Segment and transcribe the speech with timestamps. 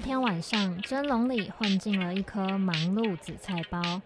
[0.00, 4.00] 天晚上，蒸笼里混进了一颗忙碌紫菜包。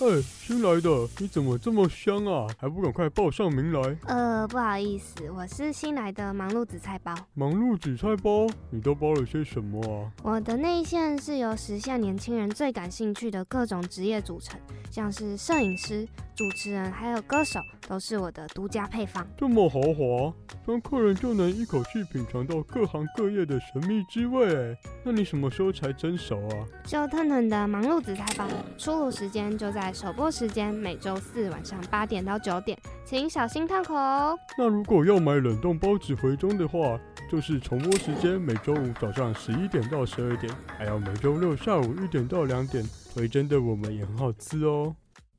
[0.00, 2.48] 哎，新来的，你怎么这么香啊？
[2.58, 3.96] 还不赶快报上名来？
[4.06, 7.14] 呃，不好意思，我是新来的忙碌紫菜包。
[7.32, 10.10] 忙碌紫菜包，你都包了些什么啊？
[10.24, 14.58] 我的内馅是由时下年轻人最感兴趣的各种职业组成，
[14.90, 19.24] 像是摄影师、主持人还有歌手，都是我的独家配方。
[19.36, 20.34] 这么豪华，
[20.66, 24.76] 当客人就能一口气品尝到各行各业的神秘滋味。
[25.04, 26.66] 那你什么时候才蒸熟啊？
[26.84, 34.38] 就腾腾的忙碌紫菜包，出炉时间就在首播时间，每周四晚上八点到九点，请小心烫口哦。
[34.56, 36.98] 那如果要买冷冻包子回中的话，
[37.30, 44.94] 就是重播时间每周五早上十一点到十二点，还有每周六下午一点到两点，回蒸的我们也很好吃哦。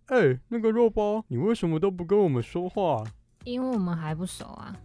[0.08, 3.04] 哎、欸，那个肉包，你为什么都不跟我们说话？
[3.44, 4.76] 因为我们还不熟啊。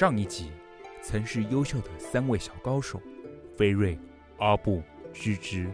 [0.00, 0.50] 上一集，
[1.02, 2.98] 曾是优秀的三位小高手，
[3.54, 3.98] 菲瑞、
[4.38, 5.70] 阿布、芝芝，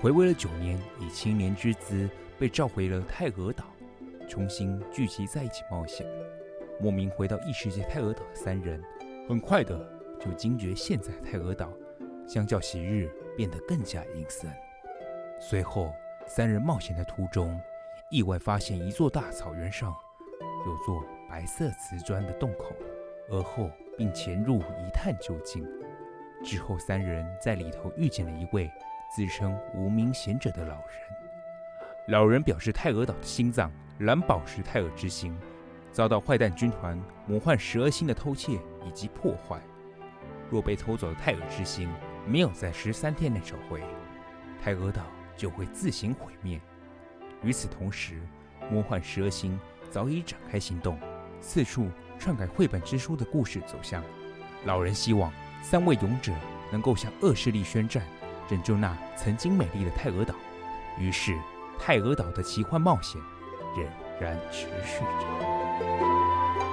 [0.00, 3.66] 回味了九年，以青年之姿被召回了泰俄岛，
[4.26, 6.06] 重新聚集在一起冒险。
[6.80, 8.82] 莫名回到异世界泰俄岛的三人，
[9.28, 9.86] 很快的
[10.18, 11.70] 就惊觉现在泰俄岛
[12.26, 14.50] 相较昔日变得更加阴森。
[15.38, 15.92] 随后，
[16.26, 17.60] 三人冒险的途中，
[18.10, 19.94] 意外发现一座大草原上
[20.64, 22.74] 有座白色瓷砖的洞口。
[23.30, 25.66] 而后，并潜入一探究竟。
[26.44, 28.70] 之后，三人在里头遇见了一位
[29.14, 30.86] 自称无名贤者的老人。
[32.08, 35.36] 老人表示，泰俄岛的心脏蓝宝石泰尔之心
[35.90, 39.60] 遭到坏蛋军团魔幻十二星的偷窃以及破坏。
[40.50, 41.88] 若被偷走的泰尔之心
[42.26, 43.82] 没有在十三天内找回，
[44.62, 45.02] 泰俄岛
[45.36, 46.60] 就会自行毁灭。
[47.42, 48.20] 与此同时，
[48.70, 49.58] 魔幻十二星
[49.90, 50.98] 早已展开行动，
[51.40, 51.88] 四处。
[52.18, 54.02] 篡改绘本之书的故事走向，
[54.64, 55.32] 老人希望
[55.62, 56.32] 三位勇者
[56.72, 58.02] 能够向恶势力宣战，
[58.48, 60.34] 拯救那曾经美丽的泰俄岛。
[60.98, 61.38] 于是，
[61.78, 63.20] 泰俄岛的奇幻冒险
[63.76, 63.86] 仍
[64.20, 66.65] 然持续着。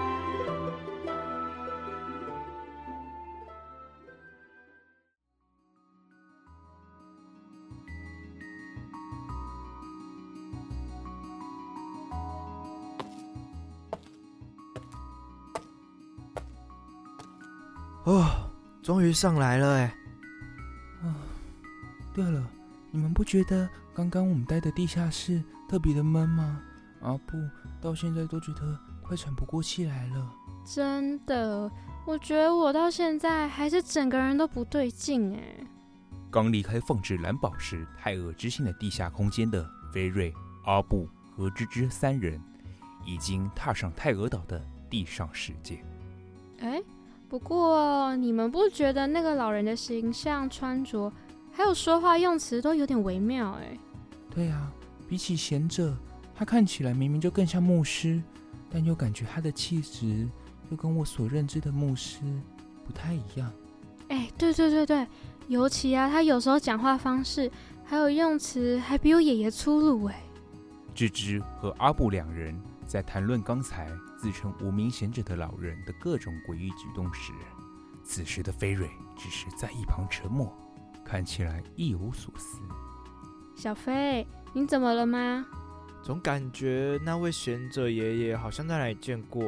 [19.14, 19.96] 上来了哎！
[21.04, 21.16] 啊，
[22.14, 22.44] 对了，
[22.92, 26.62] 你们不觉得刚刚我们待的地下室特别的闷吗？
[27.02, 27.38] 阿布
[27.82, 30.34] 到现在都觉得快喘不过气来了。
[30.66, 31.70] 真的，
[32.06, 35.68] 我觉得我到现在还是整个人都不对劲哎。
[36.32, 40.34] 刚离开放置蓝宝石泰尔之心的地下空间的菲瑞、
[40.64, 42.42] 阿布和芝芝三人，
[43.06, 45.84] 已经踏上泰俄岛的地上世界。
[46.60, 46.82] 哎。
[47.34, 51.12] 不过，你们不觉得那个老人的形象、穿着，
[51.52, 53.54] 还有说话用词都有点微妙？
[53.54, 53.76] 哎，
[54.30, 54.72] 对啊，
[55.10, 55.98] 比起贤者，
[56.36, 58.22] 他看起来明明就更像牧师，
[58.70, 60.30] 但又感觉他的气质
[60.70, 62.20] 又跟我所认知的牧师
[62.86, 63.52] 不太一样。
[64.10, 65.08] 哎，对对对对，
[65.48, 67.50] 尤其啊，他有时候讲话方式
[67.84, 70.22] 还有用词，还比我爷爷粗鲁哎。
[70.94, 72.56] 芝芝和阿布两人
[72.88, 73.92] 在谈论刚才。
[74.18, 77.34] 自称无名贤者的老人的各种诡异举动时，
[78.06, 80.58] 此时的菲瑞只是在一旁沉默，
[81.04, 82.62] 看起来一无所思。
[83.54, 85.46] 小飞，你怎么了吗？
[86.02, 89.44] 总感觉那位贤者爷爷好像在哪里见过，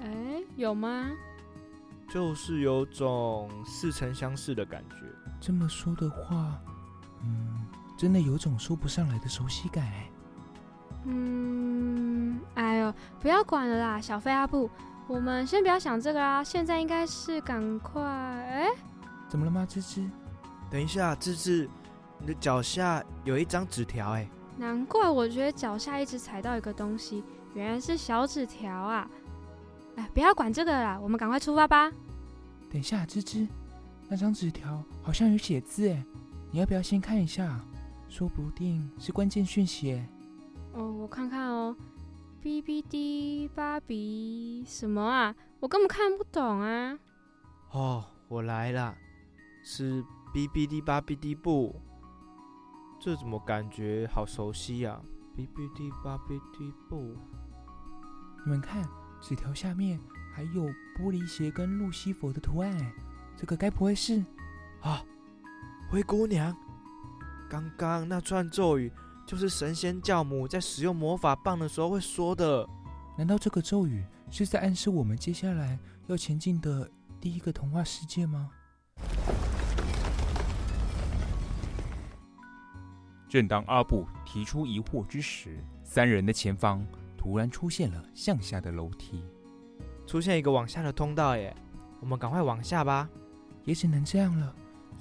[0.00, 1.10] 哎，哎，有吗？
[2.08, 4.96] 就是有种似曾相识的感觉。
[5.38, 6.58] 这么说的话，
[7.22, 7.66] 嗯，
[7.98, 9.86] 真的有种说不上来的熟悉感。
[11.04, 12.07] 嗯，
[12.54, 14.70] 哎呦，不要管了啦，小飞阿布，
[15.06, 18.02] 我们先不要想这个啦，现在应该是赶快。
[18.02, 18.68] 哎，
[19.28, 20.08] 怎么了吗，芝芝？
[20.70, 21.68] 等一下，芝芝，
[22.18, 27.24] 你的脚下有一张纸条，哎，难怪我觉得脚下一直踩到一个东西，
[27.54, 29.08] 原来是小纸条啊。
[29.96, 31.90] 哎，不要管这个啦，我们赶快出发吧。
[32.70, 33.46] 等一下，芝芝，
[34.08, 36.04] 那张纸条好像有写字哎，
[36.50, 37.60] 你要不要先看一下？
[38.10, 40.08] 说不定是关键讯息哎。
[40.72, 41.76] 哦，我看看哦
[42.42, 45.34] ，B B D 芭比什么啊？
[45.60, 46.98] 我根本看不懂啊。
[47.70, 48.96] 哦，我来了，
[49.62, 51.80] 是 B B D 芭比 D 布，
[53.00, 55.00] 这怎么感觉好熟悉呀
[55.36, 57.16] ？B B D 芭比 D 布，
[58.44, 58.88] 你们看，
[59.20, 60.00] 纸条下面
[60.32, 60.64] 还有
[60.96, 62.92] 玻璃鞋跟路西佛的图案，
[63.36, 64.24] 这个该不会是
[64.80, 65.02] 啊？
[65.90, 66.56] 灰姑娘，
[67.48, 68.92] 刚刚那串咒语。
[69.28, 72.66] 就是神仙教母在使用魔法棒的时候会说的。
[73.14, 76.90] 难道这个咒语是在暗示我们接下来要前进的
[77.20, 78.48] 第一个童话世界吗？
[83.28, 86.82] 正当阿布提出疑惑之时，三人的前方
[87.18, 89.22] 突然出现了向下的楼梯，
[90.06, 91.54] 出现一个往下的通道耶！
[92.00, 93.06] 我们赶快往下吧。
[93.64, 94.56] 也只能这样了。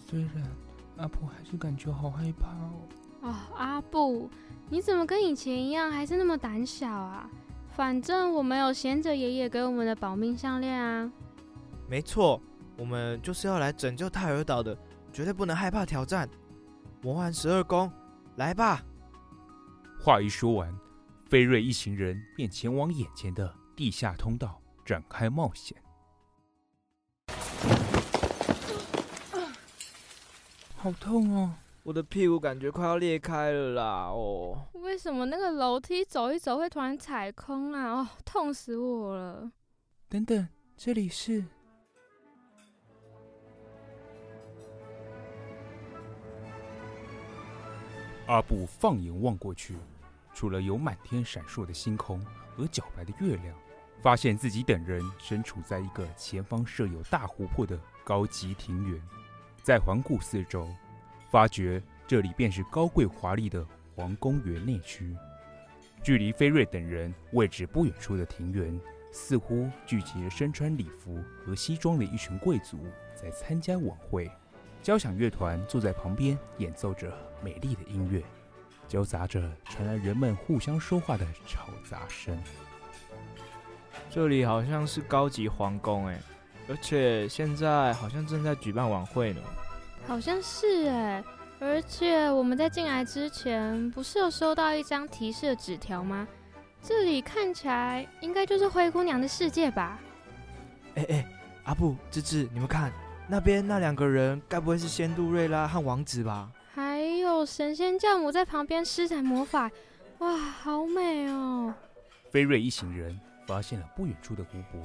[0.06, 0.44] 虽然
[0.98, 2.74] 阿布还是感觉好害怕哦。
[3.28, 4.30] 哦，阿布，
[4.70, 7.30] 你怎么跟以前一样，还是那么胆小啊？
[7.76, 11.12] 反正我们有贤者爷爷给我们的保命项链啊。
[11.90, 12.42] 没错，
[12.78, 14.78] 我们就是要来拯救泰尔岛的，
[15.12, 16.30] 绝对不能害怕挑战。
[17.02, 17.92] 魔幻十二宫，
[18.38, 18.82] 来吧！
[20.00, 20.74] 话一说完，
[21.30, 25.78] 菲瑞一行人便前往眼前的地下通道展开冒险。
[30.78, 31.54] 好痛哦！
[31.88, 34.10] 我的屁股感觉快要裂开了啦！
[34.10, 38.02] 哦，为什么那个楼梯走一走会突然踩空啊？
[38.02, 39.50] 哦，痛死我了！
[40.10, 41.46] 等等，这里是……
[48.26, 49.78] 阿布放眼望过去，
[50.34, 52.20] 除了有满天闪烁的星空
[52.54, 53.56] 和皎白的月亮，
[54.02, 59.02] 发现自己等人身处在一个前方设有大湖泊的高级庭园，
[59.64, 60.68] 再环顾四周。
[61.30, 63.66] 发觉这里便是高贵华丽的
[63.96, 65.16] 皇宫园内区，
[66.02, 68.80] 距离菲瑞等人位置不远处的庭园，
[69.12, 72.80] 似乎聚集了身穿礼服和西装的一群贵族
[73.16, 74.30] 在参加晚会。
[74.82, 77.12] 交响乐团坐在旁边演奏着
[77.44, 78.24] 美丽的音乐，
[78.88, 82.38] 交杂着传来人们互相说话的吵杂声。
[84.10, 86.22] 这里好像是高级皇宫哎，
[86.70, 89.42] 而且现在好像正在举办晚会呢。
[90.08, 91.24] 好像是哎，
[91.60, 96.26] 而且我们在进来之前，不是有收到一张提示的纸条吗？
[96.82, 100.00] 这里看起来应该就是灰姑娘的世界吧？
[100.96, 101.26] 哎哎，
[101.66, 102.92] 阿布、芝芝，你们看
[103.28, 106.50] 那边那两个人，该不会是仙杜瑞拉和王子吧？
[106.74, 109.70] 还有神仙教母在旁边施展魔法，
[110.20, 111.74] 哇，好美哦！
[112.32, 114.82] 菲瑞一行人发现了不远处的湖泊，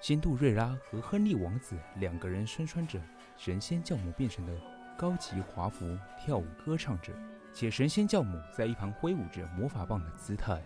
[0.00, 2.98] 仙杜瑞拉和亨利王子两个人身穿着。
[3.36, 4.52] 神仙教母变成的
[4.96, 5.86] 高级华服，
[6.18, 7.12] 跳舞歌唱者，
[7.52, 10.60] 且神仙教母在一旁挥舞着魔法棒的姿态，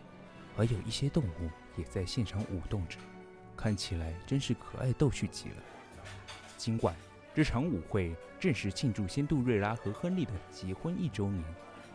[0.57, 2.97] 而有一些动物也在现场舞动着，
[3.57, 5.57] 看起来真是可爱逗趣极了。
[6.57, 6.95] 尽管
[7.35, 11.45] 这场舞会正是庆祝仙杜瑞拉和亨利的结婚一周年，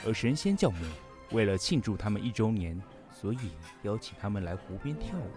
[0.05, 0.85] 而神仙教母
[1.31, 2.79] 为了庆祝他们一周年，
[3.11, 3.51] 所以
[3.83, 5.31] 邀请他们来湖边跳舞。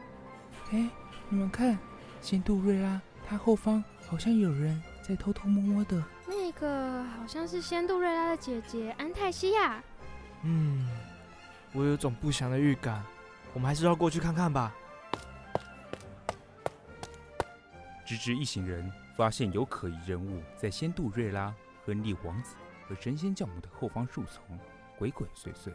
[0.73, 0.89] 哎，
[1.29, 1.79] 你们看，
[2.21, 4.83] 仙杜瑞拉，她后方好像有人。
[5.09, 9.83] 在偷偷摸摸的，那个好像是仙杜瑞拉的姐姐安泰西亚。
[10.43, 10.87] 嗯，
[11.73, 13.03] 我有种不祥的预感，
[13.55, 14.75] 我们还是要过去看看吧。
[18.05, 21.55] 芝芝一行人发现有可疑人物在仙杜瑞拉、
[21.87, 24.59] 亨利王子和神仙教母的后方树丛
[24.99, 25.73] 鬼鬼祟祟，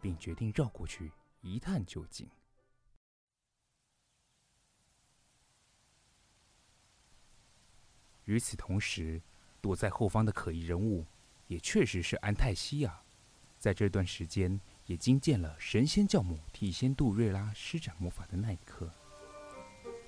[0.00, 2.26] 并决定绕过去一探究竟。
[8.30, 9.20] 与此同时，
[9.60, 11.04] 躲在后方的可疑人物
[11.48, 13.02] 也确实是安泰西亚。
[13.58, 18.88] 在这段时间，也惊见了神仙教母替仙杜瑞拉施展魔法的那一刻。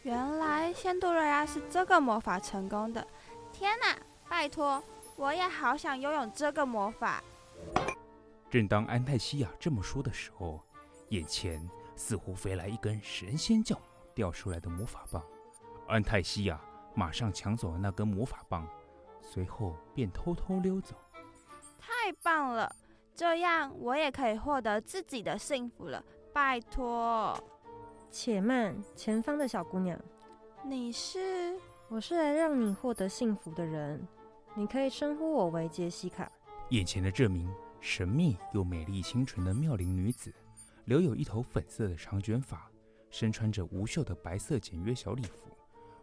[0.04, 3.04] 原来仙杜瑞拉是这个魔法成功的！
[3.52, 3.98] 天哪，
[4.28, 4.80] 拜托，
[5.16, 7.20] 我也好想拥有这个魔法。
[8.48, 10.62] 正当安泰西亚这么说的时候，
[11.08, 13.82] 眼前似乎飞来一根神仙教母
[14.14, 15.20] 掉出来的魔法棒。
[15.88, 16.60] 安泰西亚。
[16.94, 18.68] 马上抢走了那根魔法棒，
[19.20, 20.94] 随后便偷偷溜走。
[21.78, 22.74] 太棒了，
[23.14, 26.04] 这样我也可以获得自己的幸福了。
[26.32, 27.36] 拜托。
[28.10, 29.98] 且慢，前方的小姑娘，
[30.64, 31.58] 你是？
[31.88, 34.06] 我是来让你获得幸福的人，
[34.54, 36.30] 你可以称呼我为杰西卡。
[36.70, 40.32] 眼前的这名神秘又美丽清纯的妙龄女子，
[40.86, 42.70] 留有一头粉色的长卷发，
[43.10, 45.51] 身穿着无袖的白色简约小礼服，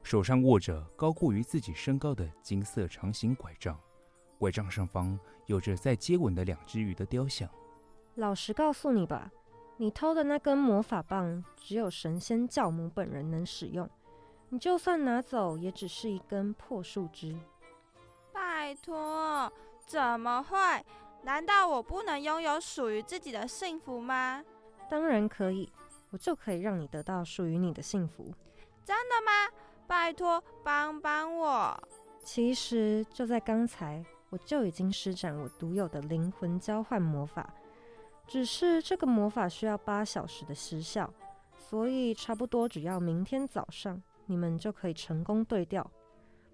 [0.03, 3.79] 手上握着高过于自己身高的金色长形拐杖，
[4.37, 7.49] 拐杖上方有着在接吻的两只鱼的雕像。
[8.15, 9.31] 老实告诉你吧。
[9.81, 13.89] 你偷的那根魔法棒，只有神仙教母本人能使用。
[14.49, 17.39] 你就算拿走，也只是一根破树枝。
[18.33, 19.49] 拜托，
[19.85, 20.57] 怎么会？
[21.23, 24.43] 难道我不能拥有属于自己的幸福吗？
[24.89, 25.71] 当然可以，
[26.09, 28.33] 我就可以让你得到属于你的幸福。
[28.83, 29.55] 真的吗？
[29.89, 31.75] 拜托，帮帮我。
[32.23, 37.51] 其实就在刚才，我就已经施展我独有的灵魂交换魔法。
[38.27, 41.11] 只是这个魔法需要八小时的时效，
[41.57, 45.89] 所以差不多只要明天早上，你们就可以成功对调。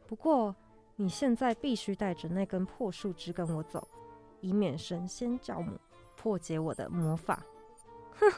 [0.07, 0.55] 不过
[0.95, 3.85] 你现在必须带着那根破树枝跟我走，
[4.39, 5.77] 以免神仙教母
[6.15, 7.43] 破解我的魔法。
[8.17, 8.31] 哼，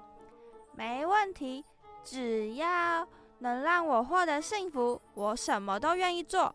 [0.76, 1.64] 没问题，
[2.04, 6.54] 只要能让我获得幸福，我什么都愿意做。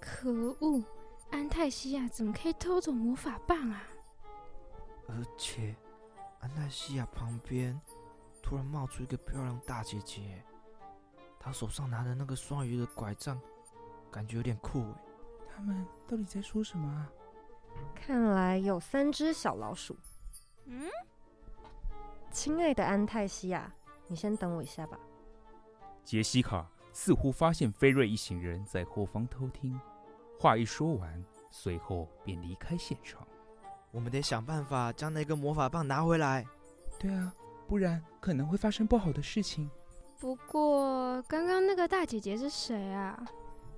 [0.00, 0.82] 可恶！
[1.30, 3.82] 安泰西亚怎么可以偷走魔法棒啊？
[5.06, 5.76] 而且，
[6.40, 7.78] 安泰西亚旁边
[8.42, 10.42] 突然冒出一个漂亮大姐姐，
[11.38, 13.40] 她手上拿的那个双鱼的拐杖，
[14.10, 15.02] 感觉有点酷哎。
[15.54, 17.10] 他们到底在说什么啊？
[17.94, 19.96] 看来有三只小老鼠。
[20.64, 20.88] 嗯？
[22.38, 23.68] 亲爱的安泰西亚，
[24.06, 24.96] 你先等我一下吧。
[26.04, 29.76] 杰西卡似乎发现菲瑞一行人在后方偷听。
[30.38, 33.26] 话一说完，随后便离开现场。
[33.90, 36.46] 我们得想办法将那个魔法棒拿回来。
[36.96, 37.34] 对啊，
[37.66, 39.68] 不然可能会发生不好的事情。
[40.20, 43.20] 不过，刚刚那个大姐姐是谁啊？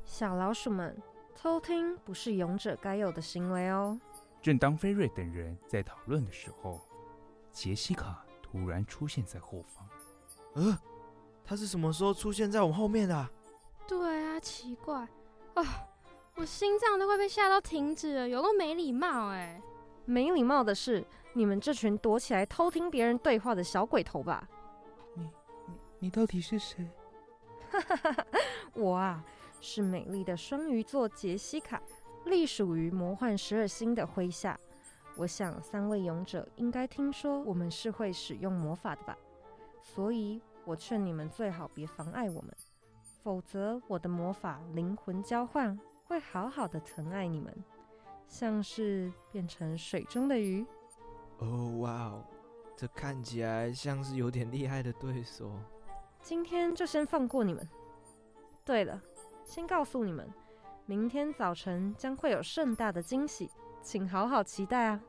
[0.05, 0.95] 小老鼠们，
[1.35, 3.99] 偷听不是勇者该有的行为哦。
[4.43, 6.79] 正当菲瑞等人在讨论的时候，
[7.50, 9.87] 杰西卡突然出现在后方。
[10.54, 10.78] 呃，
[11.45, 13.30] 他是什么时候出现在我们后面的啊？
[13.87, 15.07] 对啊，奇怪
[15.54, 15.87] 啊。
[16.37, 19.61] 我心脏都快被吓到停止了，有个没礼貌哎！
[20.07, 21.04] 没礼貌的是
[21.35, 24.49] 你们这群躲起来偷听别人对话的小鬼头吧？
[25.14, 25.23] 你
[25.66, 26.88] 你你到底是谁？
[27.71, 28.26] 哈哈哈哈！
[28.75, 29.23] 我啊，
[29.61, 31.83] 是美丽的双鱼座杰西卡，
[32.25, 34.59] 隶属于魔幻十二星的麾下。
[35.20, 39.14] 我想三位勇者应该听说我们是会使用魔法的吧？
[39.82, 42.50] 所以我劝你们最好别妨碍我们，
[43.22, 45.78] 否则我的魔法灵魂交换。
[46.04, 47.54] 会好好的疼爱你们，
[48.26, 50.64] 像是变成水中的鱼。
[51.36, 52.24] 哦，哇哦，
[52.74, 55.52] 这看起来像是有点厉害的对手。
[56.22, 57.68] 今天就先放过你们。
[58.64, 58.98] 对了，
[59.44, 60.26] 先告诉你们，
[60.86, 63.50] 明天早晨将会有盛大的惊喜，
[63.82, 65.00] 请好好期待啊！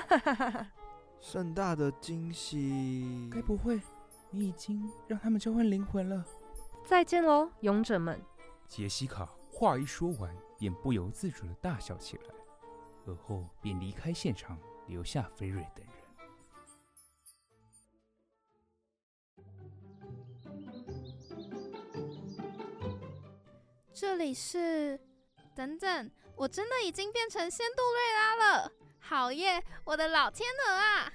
[0.00, 0.72] 哈哈哈哈哈！
[1.20, 3.30] 盛大的惊喜？
[3.32, 3.80] 该不会
[4.30, 6.24] 你已经让他们交换灵魂了？
[6.84, 8.20] 再见喽，勇者们！
[8.68, 9.28] 杰西卡。
[9.56, 12.34] 话一说完，便不由自主的大笑起来，
[13.06, 14.58] 而后便离开现场，
[14.88, 15.94] 留下菲瑞等人。
[23.94, 24.98] 这里是……
[25.54, 28.72] 等等，我真的已经变成仙杜瑞拉了！
[29.06, 31.12] 好耶，我的老天鹅啊！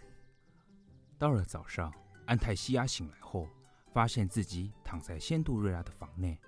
[1.17, 1.93] 到了早上，
[2.25, 3.49] 安泰西亚醒来后，
[3.91, 6.39] 发现自己躺在仙度瑞拉的房内，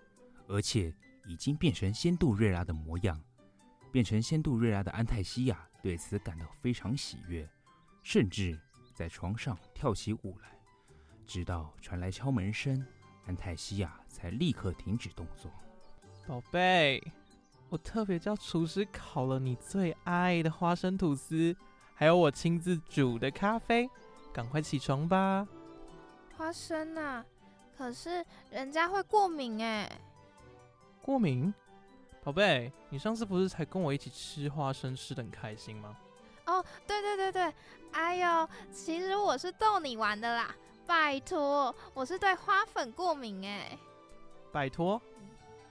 [0.48, 0.94] 而且。
[1.28, 3.24] 已经变成仙度瑞拉的模样，
[3.92, 7.48] 变成仙度瑞拉的安泰西亚对此感到非常喜悦，
[8.02, 8.60] 甚至
[8.92, 10.60] 在床上跳起舞来。
[11.28, 12.84] 直到传来敲门声，
[13.28, 15.52] 安泰西亚才立刻停止动作。
[16.28, 17.00] 宝贝，
[17.72, 21.56] 我特别叫厨师烤了你最爱的花生吐司，
[21.96, 23.90] 还有我亲自煮的咖啡，
[24.34, 25.48] 赶快起床吧。
[26.36, 27.26] 花生啊，
[27.78, 29.90] 可是人家会过敏哎。
[31.02, 31.54] 过敏，
[32.26, 35.96] 宝贝，你上次不是才跟我一起吃花生，吃的很开心吗？
[36.48, 37.54] 哦，对对对对，
[37.94, 40.54] 哎呦，其实我是逗你玩的啦，
[40.86, 43.80] 拜托，我是对花粉过敏哎。
[44.52, 45.02] 拜托，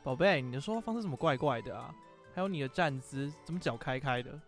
[0.02, 1.94] 宝贝，你的说话方式怎么怪怪的啊？
[2.34, 4.38] 还有你的站姿，怎么脚开开的？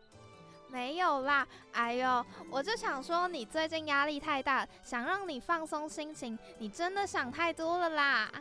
[0.71, 8.33] 没有啦，哎呦，我就想说你最近压力太大，想让你放松心情，你真的想太多了啦。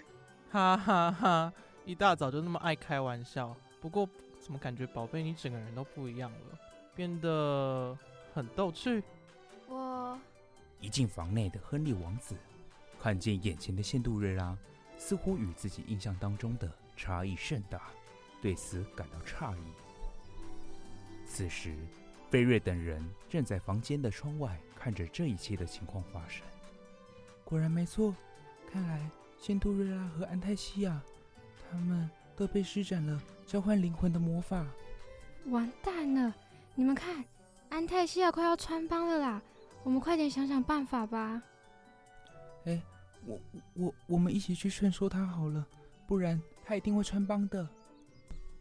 [0.49, 1.53] 哈哈哈，
[1.83, 3.53] 一大早就那么爱开玩笑。
[3.81, 4.07] 不过
[4.39, 6.57] 怎么感觉宝贝你整个人都不一样了，
[6.95, 7.97] 变得
[8.33, 9.03] 很逗趣。
[9.67, 10.17] 我
[10.79, 12.35] 一进房内的亨利王子，
[13.01, 14.57] 看见眼前的仙杜瑞拉，
[14.97, 17.83] 似乎与自己印象当中的差异甚大，
[18.41, 19.61] 对此感到诧异。
[21.25, 21.75] 此时。
[22.29, 26.41] 菲瑞等人正在房间的窗外看着这一切的情况发生。
[27.43, 28.15] 果然没错，
[28.71, 29.05] 看来
[29.37, 31.01] 仙杜瑞拉和安泰西亚，
[31.69, 34.65] 他们都被施展了交换灵魂的魔法。
[35.47, 36.33] 完蛋了！
[36.73, 37.21] 你们看，
[37.67, 39.41] 安泰西亚快要穿帮了啦！
[39.83, 41.43] 我们快点想想办法吧。
[42.63, 42.81] 哎，
[43.25, 43.37] 我
[43.73, 45.67] 我我们一起去劝说他好了，
[46.07, 47.67] 不然他一定会穿帮的。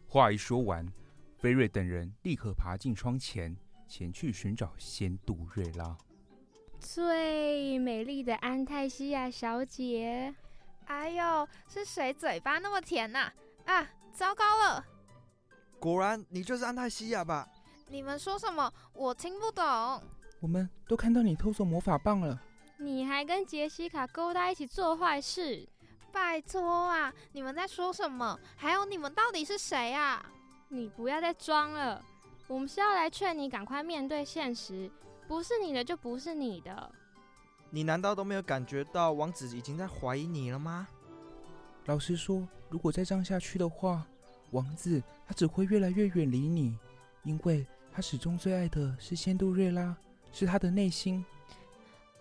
[0.07, 0.87] 话一说完。
[1.39, 3.57] 菲瑞等人立刻爬进窗前，
[3.89, 5.97] 前去寻找仙杜瑞拉。
[6.79, 10.35] 最美丽的安泰西亚小姐，
[10.85, 13.33] 哎呦，是谁嘴巴那么甜呐？
[13.65, 13.81] 啊？
[13.81, 14.85] 啊，糟糕了！
[15.79, 17.49] 果然你就是安泰西亚吧？
[17.89, 18.71] 你们说什么？
[18.93, 19.65] 我听不懂。
[20.41, 22.39] 我们都看到你偷走魔法棒了。
[22.77, 25.67] 你还跟杰西卡勾搭一起做坏事？
[26.13, 27.13] 拜托啊！
[27.33, 28.39] 你们在说什么？
[28.57, 30.25] 还有你们到底是谁啊？
[30.69, 32.03] 你不要再装了，
[32.47, 34.91] 我们是要来劝你赶快面对现实，
[35.27, 36.93] 不是你的就不是你的。
[37.71, 40.87] 你难道都没有感觉到王子已经在怀疑你了吗？
[41.87, 44.07] 老实说，如果再这样下去的话，
[44.51, 46.77] 王子他只会越来越远离你，
[47.23, 49.97] 因为他始终最爱的是仙杜瑞拉，
[50.33, 51.25] 是他的内心。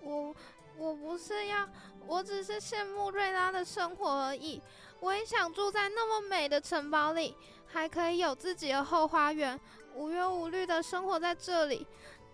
[0.02, 0.36] 我
[0.78, 1.68] 我不是要，
[2.10, 4.62] 我只是羡慕瑞拉的生活而已。
[5.00, 7.36] 我也想住在那么美的城堡里。
[7.72, 9.60] 还可以有自己的后花园，
[9.94, 11.86] 无忧无虑的生活在这里。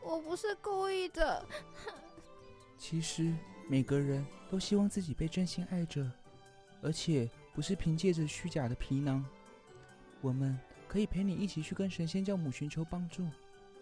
[0.01, 1.45] 我不是故意的。
[2.79, 3.33] 其实
[3.67, 6.09] 每个人都希望自己被真心爱着，
[6.81, 9.25] 而且不是凭借着虚假的皮囊。
[10.21, 10.57] 我们
[10.87, 13.27] 可以陪你一起去跟神仙教母寻求帮助。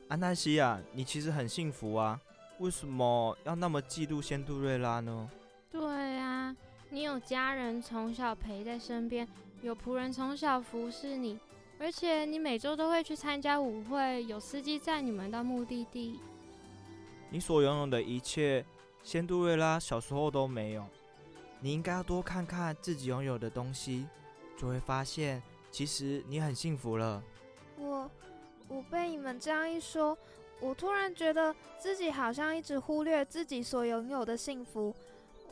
[0.07, 2.19] 安泰西亚，你其实很幸福啊，
[2.57, 5.29] 为什么要那么嫉妒仙杜瑞拉呢？
[6.93, 9.27] 你有家人从小陪在身边。
[9.63, 11.39] 有仆人从小服侍你，
[11.79, 16.19] 而且你每周都会去参加舞会，有司机载你们到目的地。
[17.31, 18.63] 你所拥有的一切，
[19.01, 20.85] 仙杜瑞拉小时候都没有。
[21.61, 24.05] 你应该要多看看自己拥有的东西，
[24.55, 27.23] 就会发现，其实你很幸福了。
[27.79, 28.07] 我，
[28.67, 30.15] 我被你们这样一说，
[30.59, 34.93] 我突然觉得自己好像一直忽略自己所拥有的幸福。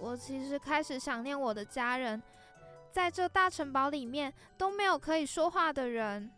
[0.02, 2.22] 我其实开始想念我的家人。
[2.92, 6.30] 在这大城堡里面都没有可以说话的人。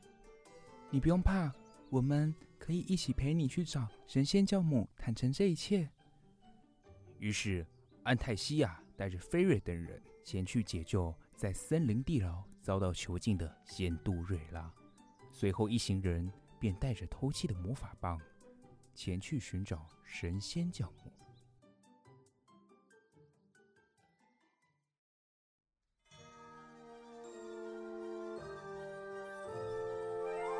[0.89, 1.49] 你不用怕，
[1.89, 5.89] 我们可以一起陪你去找神仙教母，坦诚这一切。
[7.19, 7.65] 于是，
[8.03, 14.69] 安泰西亚带着菲瑞等人前去解救在森林地牢遭到囚禁的仙杜瑞拉。
[15.31, 18.19] 随后，一行人便带着偷窃的魔法棒
[18.93, 21.12] 前去寻找神仙教母。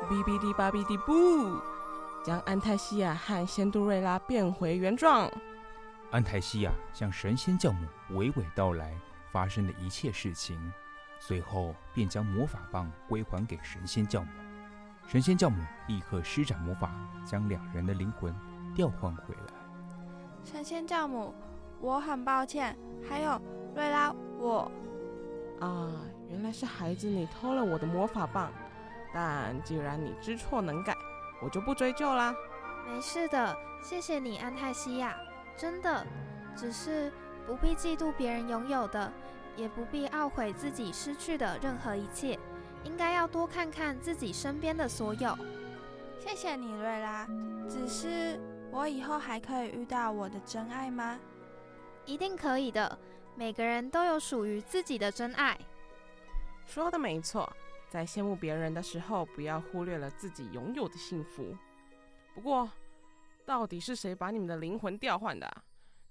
[0.04, 1.60] 哔哔滴吧哔滴不，
[2.22, 5.30] 将安泰西亚和仙杜瑞拉变回原状。
[6.10, 8.94] 安泰西亚向神仙教母娓娓道来
[9.32, 10.72] 发生的一切事情，
[11.18, 14.28] 随后便将魔法棒归还给神仙教母。
[15.06, 16.90] 神仙教母立刻施展魔法，
[17.24, 18.34] 将两人的灵魂
[18.74, 19.52] 调换回来。
[20.44, 21.34] 神仙教母，
[21.80, 22.76] 我很抱歉。
[23.08, 23.40] 还有
[23.74, 24.70] 瑞拉，我……
[25.60, 25.90] 啊，
[26.28, 28.52] 原来是孩子你偷了我的魔法棒。
[29.14, 30.92] 但既然你知错能改，
[31.40, 32.34] 我就不追究啦。
[32.84, 35.16] 没事的，谢谢你，安泰西亚。
[35.56, 36.04] 真的，
[36.56, 37.12] 只是
[37.46, 39.12] 不必嫉妒别人拥有的，
[39.54, 42.36] 也不必懊悔自己失去的任何一切。
[42.82, 45.38] 应该要多看看自己身边的所有。
[46.18, 47.24] 谢谢你，瑞拉。
[47.68, 48.38] 只是
[48.72, 51.18] 我以后还可以遇到我的真爱吗？
[52.04, 52.98] 一定可以的。
[53.36, 55.58] 每个人都有属于自己的真爱。
[56.66, 57.50] 说的没错。
[57.94, 61.56] 在羡慕别人的时候，不要忽略了自己拥有的幸福。
[62.34, 62.68] 不过，
[63.46, 65.48] 到底是谁把你们的灵魂调换的？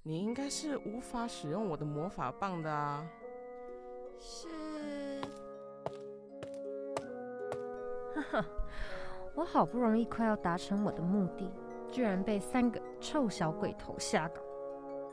[0.01, 3.05] 你应该是无法使用我的魔法棒的啊。
[4.17, 4.47] 是。
[8.15, 8.45] 哈哈，
[9.35, 11.51] 我好不容易快要达成我的目的，
[11.91, 14.41] 居然被三个臭小鬼头吓到。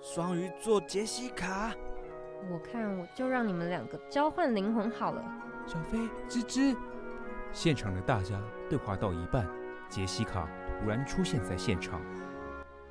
[0.01, 1.75] 双鱼座杰西卡，
[2.49, 5.50] 我看我就让你们两个交换灵魂好了。
[5.71, 6.77] 小飞、吱吱，
[7.53, 8.37] 现场的大家
[8.69, 9.47] 对话到一半，
[9.89, 12.01] 杰西卡突然出现在现场，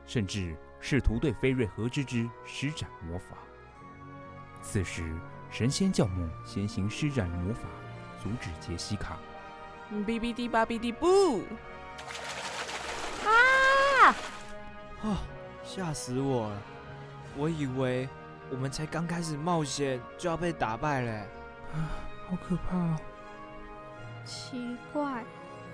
[0.05, 3.35] 甚至试图对菲瑞和芝芝施展魔法。
[4.61, 5.13] 此时，
[5.51, 7.63] 神仙教母先行施展魔法，
[8.23, 9.17] 阻止杰西卡。
[9.91, 11.43] 哔哔滴吧哔滴不！
[15.65, 16.61] 吓死我了！
[17.35, 18.07] 我以为
[18.49, 21.11] 我们才刚开始冒险就要被打败了。
[21.73, 21.91] 啊，
[22.29, 22.95] 好可怕哦！
[24.23, 25.23] 奇怪，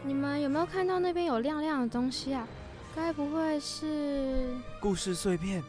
[0.04, 2.48] 你们有没有看到那边有亮亮的东西啊？
[2.96, 5.62] 该不会是故事碎片？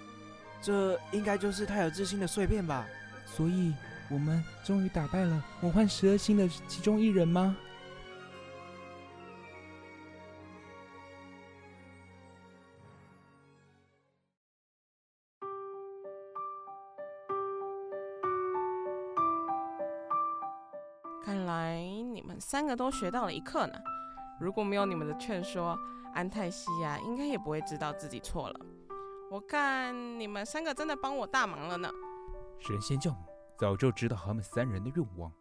[0.63, 2.87] 这应该就是太有自信的碎片吧？
[3.27, 3.75] 所以，
[4.09, 7.57] 我们终于打败了魔幻十二星的其中一人吗？
[22.49, 23.75] 三个都学到了一课呢。
[24.39, 25.77] 如果没有你们的劝说，
[26.15, 28.61] 安泰西亚应该也不会知道自己错了。
[29.33, 31.91] 我看你们三个真的帮我大忙了呢。
[32.61, 33.27] 神仙教母
[33.59, 35.33] 早就知道他们三人的愿望，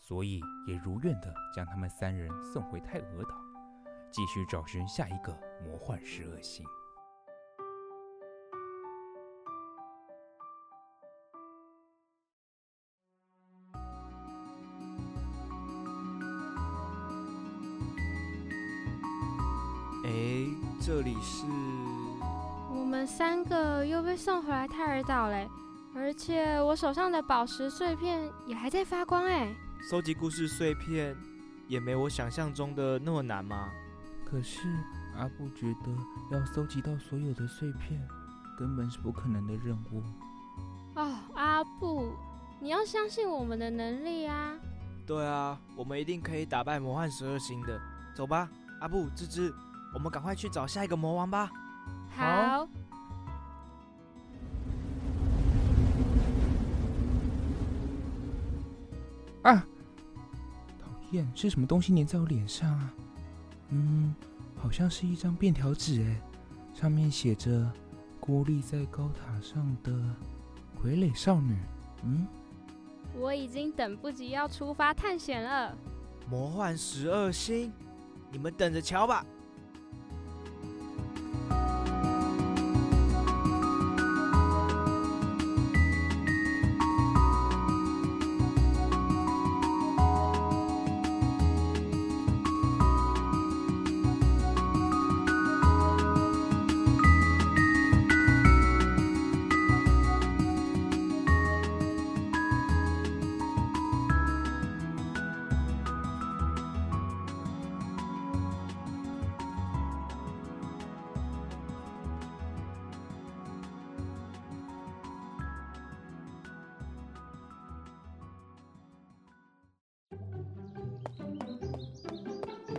[0.00, 3.36] 所以也如愿的将他们三人送回太娥岛，
[4.10, 6.64] 继续找寻下一个魔幻十二星。
[21.20, 21.44] 是？
[22.70, 25.48] 我们三个又被送回来泰尔岛嘞，
[25.94, 29.48] 而且我手上的宝石碎片也还在发光哎。
[29.90, 31.14] 收集故事碎片
[31.66, 33.70] 也没我想象中的那么难吗？
[34.24, 34.60] 可是
[35.16, 38.00] 阿布觉得要收集到所有的碎片，
[38.58, 40.02] 根本是不可能的任务。
[40.94, 42.12] 哦，阿布，
[42.60, 44.54] 你要相信我们的能力啊！
[45.06, 47.80] 对啊，我们一定可以打败魔幻十二星的。
[48.14, 48.48] 走吧，
[48.80, 49.54] 阿布、芝芝。
[49.94, 51.50] 我们赶快去找下一个魔王吧。
[52.16, 52.68] 好。
[59.42, 59.64] 啊！
[60.78, 62.92] 讨厌，是什么东西粘在我脸上啊？
[63.70, 64.14] 嗯，
[64.56, 66.20] 好像是一张便条纸哎，
[66.74, 67.70] 上面写着
[68.20, 69.92] “孤立在高塔上的
[70.82, 71.56] 傀儡少女”。
[72.02, 72.26] 嗯，
[73.14, 75.74] 我已经等不及要出发探险了。
[76.28, 77.72] 魔幻十二星，
[78.30, 79.24] 你们等着瞧吧。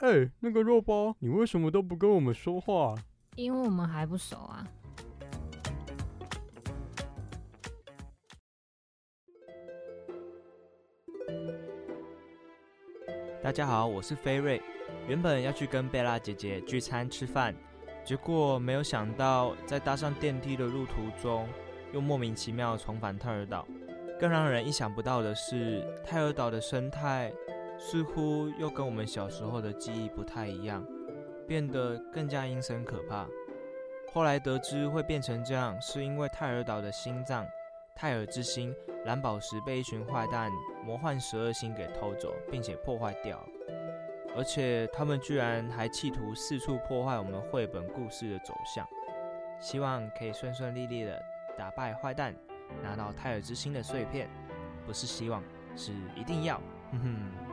[0.00, 2.94] 哎、欸，那个肉包，你为什么都不跟我们说话？
[3.34, 4.66] 因为我们还不熟啊。
[13.42, 14.60] 大家好，我是菲瑞。
[15.08, 17.54] 原本要去跟贝拉姐姐聚餐吃饭，
[18.04, 21.48] 结果没有想到，在搭上电梯的路途中，
[21.94, 23.66] 又莫名其妙重返泰尔岛。
[24.20, 27.32] 更让人意想不到的是，泰尔岛的生态
[27.78, 30.84] 似乎又跟我们小时候的记忆不太一样，
[31.46, 33.26] 变得更加阴森可怕。
[34.12, 37.46] 后来得知会变成这样，是因为泰尔岛的心脏——
[37.94, 40.50] 泰尔之心蓝宝石被一群坏蛋
[40.84, 43.38] 魔幻十二星给偷走，并且破坏掉。
[44.34, 48.86] 而且他们居然还企图四处破坏我们绘本故事的走向，
[49.60, 51.22] 希望可以顺顺利利的
[51.56, 52.34] 打败坏蛋，
[52.82, 54.28] 拿到泰尔之心的碎片。
[54.86, 55.42] 不是希望，
[55.74, 56.60] 是一定要。
[56.92, 57.45] 哼哼。